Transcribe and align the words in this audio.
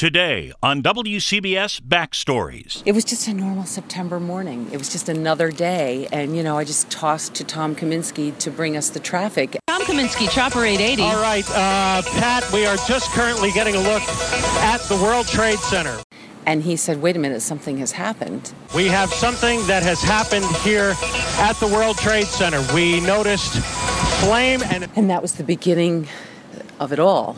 Today 0.00 0.50
on 0.62 0.82
WCBS 0.82 1.82
Backstories. 1.82 2.82
It 2.86 2.92
was 2.92 3.04
just 3.04 3.28
a 3.28 3.34
normal 3.34 3.64
September 3.64 4.18
morning. 4.18 4.66
It 4.72 4.78
was 4.78 4.88
just 4.88 5.10
another 5.10 5.50
day. 5.50 6.08
And, 6.10 6.34
you 6.34 6.42
know, 6.42 6.56
I 6.56 6.64
just 6.64 6.90
tossed 6.90 7.34
to 7.34 7.44
Tom 7.44 7.76
Kaminski 7.76 8.38
to 8.38 8.50
bring 8.50 8.78
us 8.78 8.88
the 8.88 8.98
traffic. 8.98 9.58
Tom 9.66 9.82
Kaminski, 9.82 10.30
Chopper 10.30 10.64
880. 10.64 11.02
All 11.02 11.20
right, 11.20 11.44
uh, 11.50 12.00
Pat, 12.18 12.50
we 12.50 12.64
are 12.64 12.78
just 12.88 13.10
currently 13.10 13.50
getting 13.52 13.74
a 13.74 13.78
look 13.78 14.00
at 14.62 14.78
the 14.88 14.96
World 14.96 15.26
Trade 15.26 15.58
Center. 15.58 15.98
And 16.46 16.62
he 16.62 16.76
said, 16.76 17.02
wait 17.02 17.14
a 17.14 17.18
minute, 17.18 17.42
something 17.42 17.76
has 17.76 17.92
happened. 17.92 18.54
We 18.74 18.86
have 18.86 19.10
something 19.10 19.66
that 19.66 19.82
has 19.82 20.00
happened 20.00 20.46
here 20.62 20.94
at 21.40 21.56
the 21.60 21.66
World 21.66 21.98
Trade 21.98 22.24
Center. 22.24 22.64
We 22.72 23.02
noticed 23.02 23.58
flame 24.22 24.62
and. 24.70 24.88
And 24.96 25.10
that 25.10 25.20
was 25.20 25.34
the 25.34 25.44
beginning 25.44 26.08
of 26.78 26.90
it 26.90 26.98
all. 26.98 27.36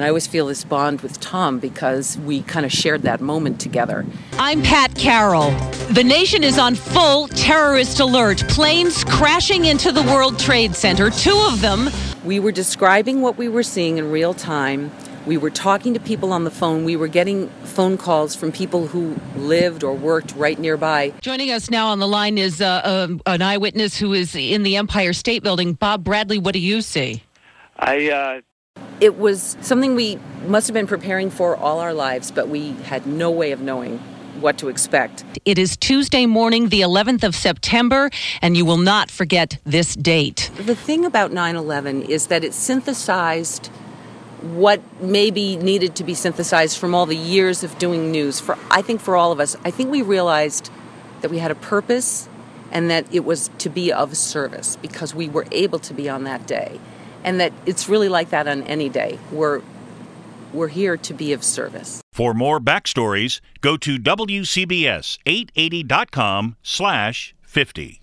And 0.00 0.06
I 0.06 0.08
always 0.08 0.26
feel 0.26 0.46
this 0.46 0.64
bond 0.64 1.02
with 1.02 1.20
Tom 1.20 1.58
because 1.58 2.16
we 2.20 2.40
kind 2.44 2.64
of 2.64 2.72
shared 2.72 3.02
that 3.02 3.20
moment 3.20 3.60
together. 3.60 4.06
I'm 4.38 4.62
Pat 4.62 4.94
Carroll. 4.94 5.50
The 5.90 6.02
nation 6.02 6.42
is 6.42 6.58
on 6.58 6.74
full 6.74 7.28
terrorist 7.28 8.00
alert. 8.00 8.38
Planes 8.48 9.04
crashing 9.04 9.66
into 9.66 9.92
the 9.92 10.00
World 10.04 10.38
Trade 10.38 10.74
Center, 10.74 11.10
two 11.10 11.38
of 11.52 11.60
them. 11.60 11.90
We 12.24 12.40
were 12.40 12.50
describing 12.50 13.20
what 13.20 13.36
we 13.36 13.46
were 13.46 13.62
seeing 13.62 13.98
in 13.98 14.10
real 14.10 14.32
time. 14.32 14.90
We 15.26 15.36
were 15.36 15.50
talking 15.50 15.92
to 15.92 16.00
people 16.00 16.32
on 16.32 16.44
the 16.44 16.50
phone. 16.50 16.86
We 16.86 16.96
were 16.96 17.06
getting 17.06 17.48
phone 17.64 17.98
calls 17.98 18.34
from 18.34 18.52
people 18.52 18.86
who 18.86 19.16
lived 19.36 19.84
or 19.84 19.92
worked 19.92 20.34
right 20.34 20.58
nearby. 20.58 21.12
Joining 21.20 21.50
us 21.50 21.68
now 21.68 21.88
on 21.88 21.98
the 21.98 22.08
line 22.08 22.38
is 22.38 22.62
uh, 22.62 22.80
um, 22.84 23.20
an 23.26 23.42
eyewitness 23.42 23.98
who 23.98 24.14
is 24.14 24.34
in 24.34 24.62
the 24.62 24.76
Empire 24.76 25.12
State 25.12 25.42
Building. 25.42 25.74
Bob 25.74 26.04
Bradley, 26.04 26.38
what 26.38 26.54
do 26.54 26.58
you 26.58 26.80
see? 26.80 27.22
I 27.78 28.10
uh, 28.10 28.40
It 29.00 29.18
was 29.18 29.56
something 29.62 29.94
we 29.94 30.18
must 30.46 30.66
have 30.66 30.74
been 30.74 30.86
preparing 30.86 31.30
for 31.30 31.56
all 31.56 31.78
our 31.78 31.94
lives, 31.94 32.30
but 32.30 32.48
we 32.48 32.72
had 32.84 33.06
no 33.06 33.30
way 33.30 33.52
of 33.52 33.62
knowing 33.62 33.98
what 34.40 34.58
to 34.58 34.68
expect. 34.68 35.24
It 35.46 35.58
is 35.58 35.76
Tuesday 35.76 36.26
morning, 36.26 36.68
the 36.68 36.82
11th 36.82 37.24
of 37.24 37.34
September, 37.34 38.10
and 38.42 38.58
you 38.58 38.64
will 38.66 38.76
not 38.76 39.10
forget 39.10 39.58
this 39.64 39.94
date. 39.94 40.50
The 40.56 40.74
thing 40.74 41.06
about 41.06 41.32
9 41.32 41.56
11 41.56 42.02
is 42.02 42.26
that 42.26 42.44
it 42.44 42.52
synthesized 42.52 43.68
what 44.42 44.80
maybe 45.02 45.56
needed 45.56 45.94
to 45.96 46.04
be 46.04 46.14
synthesized 46.14 46.78
from 46.78 46.94
all 46.94 47.06
the 47.06 47.16
years 47.16 47.64
of 47.64 47.78
doing 47.78 48.10
news. 48.10 48.38
For 48.38 48.58
I 48.70 48.82
think 48.82 49.00
for 49.00 49.16
all 49.16 49.32
of 49.32 49.40
us, 49.40 49.56
I 49.64 49.70
think 49.70 49.90
we 49.90 50.02
realized 50.02 50.70
that 51.22 51.30
we 51.30 51.38
had 51.38 51.50
a 51.50 51.54
purpose 51.54 52.28
and 52.70 52.90
that 52.90 53.06
it 53.14 53.24
was 53.24 53.50
to 53.58 53.68
be 53.68 53.92
of 53.92 54.16
service 54.16 54.76
because 54.76 55.14
we 55.14 55.28
were 55.28 55.46
able 55.52 55.78
to 55.80 55.94
be 55.94 56.08
on 56.08 56.24
that 56.24 56.46
day. 56.46 56.80
And 57.24 57.40
that 57.40 57.52
it's 57.66 57.88
really 57.88 58.08
like 58.08 58.30
that 58.30 58.48
on 58.48 58.62
any 58.64 58.88
day. 58.88 59.18
We're 59.32 59.62
we're 60.52 60.68
here 60.68 60.96
to 60.96 61.14
be 61.14 61.32
of 61.32 61.44
service. 61.44 62.02
For 62.12 62.34
more 62.34 62.58
backstories, 62.60 63.40
go 63.60 63.76
to 63.78 63.98
WCBS880.com 63.98 66.56
slash 66.62 67.34
50. 67.42 68.00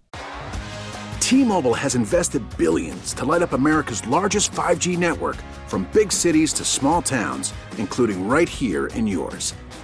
T-Mobile 1.20 1.74
has 1.74 1.96
invested 1.96 2.42
billions 2.58 3.14
to 3.16 3.26
light 3.26 3.42
up 3.42 3.52
America's 3.52 4.08
largest 4.08 4.54
5G 4.54 4.98
network 4.98 5.36
from 5.68 5.90
big 5.92 6.10
cities 6.10 6.54
to 6.54 6.64
small 6.64 7.02
towns, 7.02 7.54
including 7.78 8.30
right 8.30 8.48
here 8.48 8.88
in 8.88 9.06
yours. 9.06 9.54